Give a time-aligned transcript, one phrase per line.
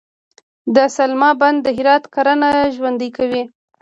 [0.75, 3.43] د سلما بند د هرات کرنه ژوندي کوي